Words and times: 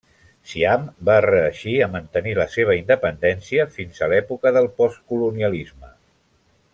Siam 0.51 0.85
va 1.09 1.17
reeixir 1.25 1.73
a 1.85 1.89
mantenir 1.97 2.33
la 2.41 2.47
seva 2.55 2.77
independència 2.79 3.69
fins 3.79 4.01
a 4.07 4.11
l'època 4.15 4.57
del 4.59 4.71
postcolonialisme. 4.81 5.93